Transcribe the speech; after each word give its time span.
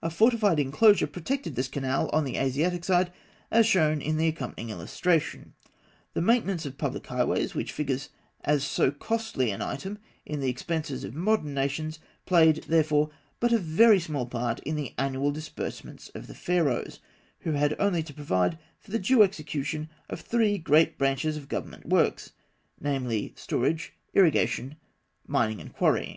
A 0.00 0.10
fortified 0.10 0.60
enclosure 0.60 1.08
protected 1.08 1.56
this 1.56 1.66
canal 1.66 2.08
on 2.12 2.22
the 2.22 2.36
Asiatic 2.36 2.84
side, 2.84 3.12
as 3.50 3.66
shown 3.66 4.00
in 4.00 4.16
the 4.16 4.28
accompanying 4.28 4.70
illustration 4.70 5.40
(fig. 5.40 5.52
42). 5.72 5.74
The 6.14 6.22
maintenance 6.22 6.66
of 6.66 6.78
public 6.78 7.08
highways, 7.08 7.52
which 7.52 7.72
figures 7.72 8.10
as 8.42 8.62
so 8.62 8.92
costly 8.92 9.50
an 9.50 9.60
item 9.60 9.98
in 10.24 10.38
the 10.38 10.48
expenses 10.48 11.02
of 11.02 11.16
modern 11.16 11.52
nations, 11.52 11.98
played, 12.26 12.62
therefore, 12.68 13.10
but 13.40 13.52
a 13.52 13.58
very 13.58 13.98
small 13.98 14.24
part 14.24 14.60
in 14.60 14.76
the 14.76 14.94
annual 14.96 15.32
disbursements 15.32 16.10
of 16.14 16.28
the 16.28 16.34
Pharaohs, 16.36 17.00
who 17.40 17.50
had 17.50 17.74
only 17.80 18.04
to 18.04 18.14
provide 18.14 18.56
for 18.78 18.92
the 18.92 19.00
due 19.00 19.24
execution 19.24 19.88
of 20.08 20.20
three 20.20 20.58
great 20.58 20.96
branches 20.96 21.36
of 21.36 21.48
government 21.48 21.86
works, 21.86 22.34
namely, 22.78 23.34
storage, 23.36 23.94
irrigation, 24.14 24.76
mining 25.26 25.60
and 25.60 25.72
quarrying. 25.72 26.08